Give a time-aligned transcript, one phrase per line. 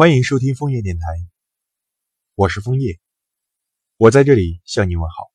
[0.00, 1.04] 欢迎收听枫叶电台，
[2.34, 2.98] 我是枫叶，
[3.98, 5.30] 我在这里向你问好。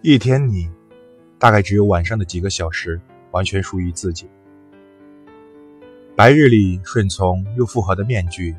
[0.00, 0.79] 一天你，
[1.40, 4.28] 大概只有晚上的几个小时完全属于自己。
[6.14, 8.54] 白日里顺从又复合的面具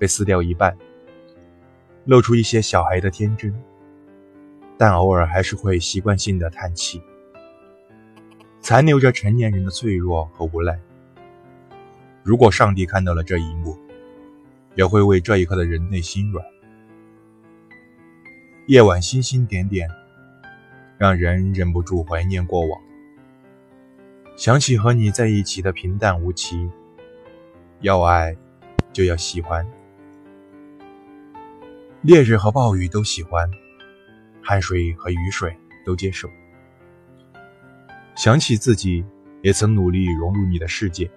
[0.00, 0.76] 被撕掉一半，
[2.04, 3.54] 露出一些小孩的天真，
[4.76, 7.00] 但偶尔还是会习惯性的叹气，
[8.60, 10.76] 残留着成年人的脆弱和无奈。
[12.24, 13.78] 如果上帝看到了这一幕，
[14.74, 16.44] 也会为这一刻的人类心软。
[18.66, 19.88] 夜晚星星点点。
[21.02, 22.80] 让人忍不住怀念过往，
[24.36, 26.70] 想起和你在一起的平淡无奇。
[27.80, 28.36] 要爱，
[28.92, 29.66] 就要喜欢。
[32.02, 33.50] 烈日和暴雨都喜欢，
[34.40, 35.52] 汗水和雨水
[35.84, 36.30] 都接受。
[38.14, 39.04] 想起自己
[39.40, 41.10] 也曾努力融入你的世界，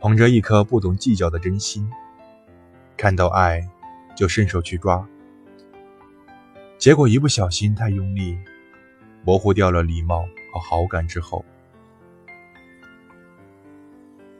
[0.00, 1.88] 捧着一颗不懂计较的真心，
[2.96, 3.62] 看到爱
[4.16, 5.08] 就伸手去抓。
[6.80, 8.38] 结果一不小心太用力，
[9.22, 11.44] 模糊掉了礼貌和好感之后，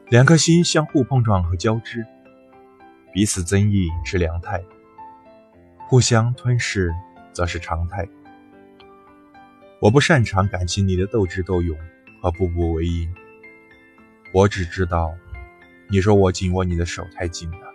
[0.09, 2.03] 两颗心相互碰撞和交织，
[3.13, 4.59] 彼此增益是良态，
[5.87, 6.91] 互相吞噬
[7.31, 8.09] 则是常态。
[9.79, 11.77] 我不擅长感情里的斗智斗勇
[12.19, 13.13] 和步步为营，
[14.33, 15.13] 我只知道，
[15.87, 17.67] 你说我紧握你的手太紧了，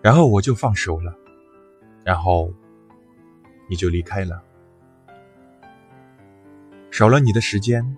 [0.00, 1.12] 然后我就放手了，
[2.04, 2.54] 然后。
[3.68, 4.42] 你就离开了，
[6.90, 7.96] 少了你的时间，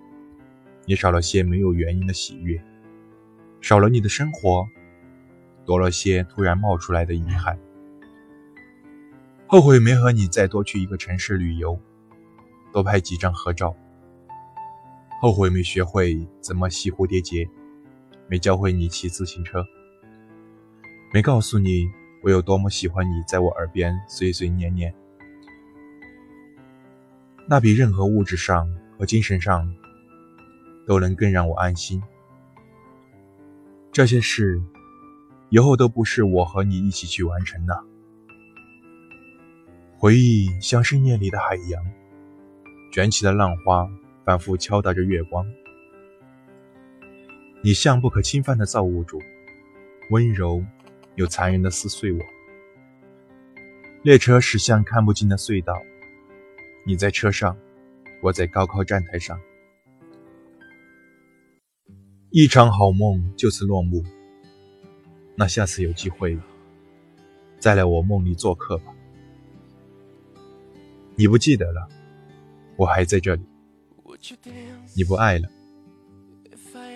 [0.85, 2.57] 也少了些没有原因的喜悦；
[3.59, 4.65] 少了你的生活，
[5.65, 7.59] 多了些突然冒出来的遗憾。
[9.47, 11.79] 后悔没和你再多去一个城市旅游，
[12.71, 13.75] 多拍几张合照。
[15.21, 17.47] 后悔没学会怎么系蝴蝶结，
[18.27, 19.65] 没教会你骑自行车，
[21.13, 21.89] 没告诉你
[22.23, 24.93] 我有多么喜欢你在我耳边碎碎念念。
[27.47, 28.67] 那比任何物质上
[28.97, 29.71] 和精神上
[30.87, 32.01] 都能更让我安心。
[33.91, 34.61] 这些事
[35.49, 37.83] 以后都不是我和你一起去完成的。
[39.97, 41.83] 回忆像深夜里的海洋，
[42.91, 43.87] 卷起的浪花
[44.25, 45.45] 反复敲打着月光。
[47.61, 49.19] 你像不可侵犯的造物主，
[50.09, 50.63] 温柔
[51.15, 52.19] 又残忍地撕碎我。
[54.03, 55.73] 列车驶向看不尽的隧道。
[56.87, 57.57] 你在车上，
[58.21, 59.41] 我在高考站台上，
[62.29, 64.03] 一场好梦就此落幕。
[65.35, 66.37] 那下次有机会，
[67.57, 68.93] 再来我梦里做客吧。
[71.15, 71.89] 你不记得了，
[72.77, 73.43] 我还在这里。
[74.95, 75.49] 你不爱了，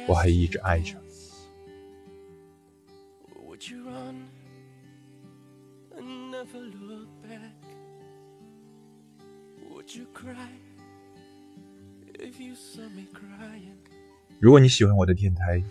[0.08, 0.96] 我还一直爱着。
[14.40, 15.64] 如果你喜欢我的电台，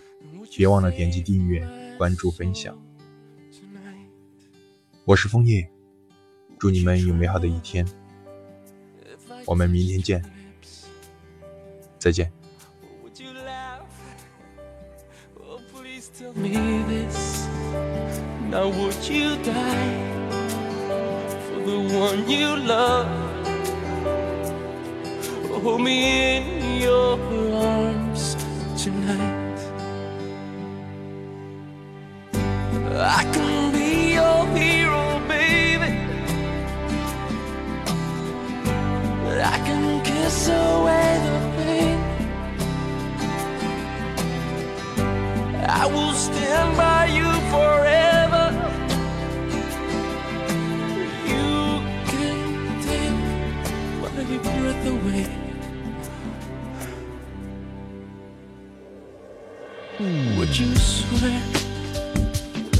[0.57, 1.65] 别忘了点击订阅、
[1.97, 2.77] 关注、分享。
[5.05, 5.69] 我是枫叶，
[6.59, 7.87] 祝你们有美好的一天。
[9.45, 10.21] 我们明天见，
[11.97, 12.29] 再见。
[25.61, 27.19] Hold me in your
[27.53, 28.35] arms
[28.81, 29.59] tonight.
[33.01, 33.78] I can
[60.59, 61.41] you swear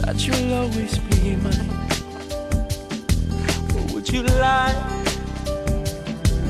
[0.01, 1.69] that you'll always be mine?
[3.73, 4.75] Or would you lie?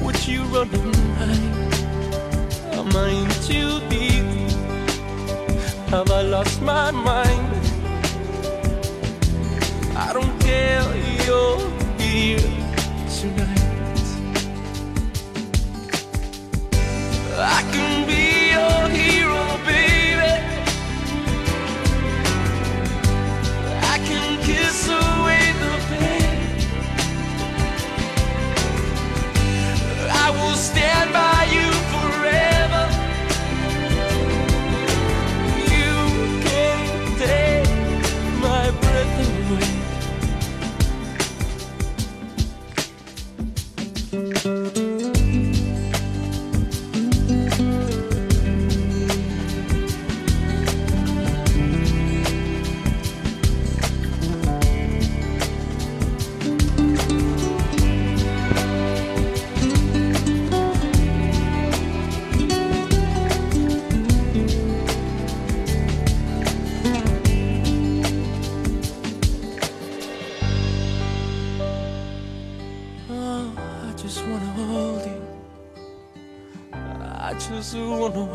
[0.02, 1.70] Would you run and hide?
[2.80, 4.26] Am I in too deep?
[5.90, 7.59] Have I lost my mind?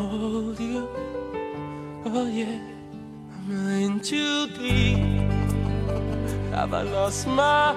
[0.07, 0.89] hold you.
[2.07, 2.59] Oh yeah,
[3.35, 3.51] I'm
[3.83, 4.99] in too deep.
[6.53, 7.73] Have I lost my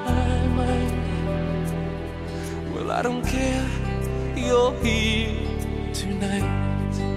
[0.56, 0.97] mind?
[2.74, 3.65] Well, I don't care.
[4.35, 5.33] You're here
[5.94, 7.17] tonight.